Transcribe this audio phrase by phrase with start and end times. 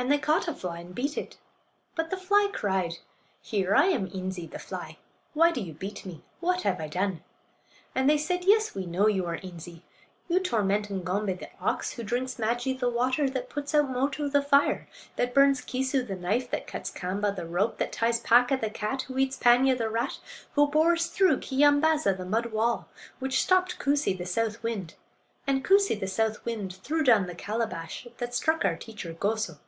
[0.00, 1.38] And they caught a fly and beat it.
[1.96, 2.98] But the fly cried:
[3.42, 3.74] "Here!
[3.74, 4.98] I am Een'zee, the fly.
[5.34, 6.22] Why do you beat me?
[6.38, 7.24] What have I done?"
[7.96, 9.82] And they said: "Yes, we know you are Eenzee;
[10.28, 14.40] you torment Ng'ombay, the ox; who drinks Maajee, the water; that puts out Moto, the
[14.40, 14.86] fire;
[15.16, 19.02] that burns Keesoo, the knife; that cuts Kaamba, the rope; that ties Paaka, the cat;
[19.02, 20.20] who eats Paanya, the rat;
[20.52, 22.86] who bores through Keeyambaaza, the mud wall;
[23.18, 24.94] which stopped Koosee, the south wind;
[25.44, 29.58] and Koosee, the south wind, threw down the calabash that struck our teacher Goso.